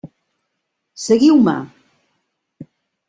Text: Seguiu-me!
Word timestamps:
Seguiu-me! 1.05 1.57